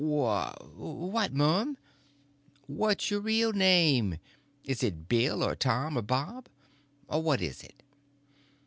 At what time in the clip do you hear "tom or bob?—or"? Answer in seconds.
5.55-7.21